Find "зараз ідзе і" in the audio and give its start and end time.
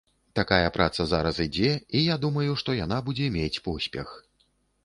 1.11-2.03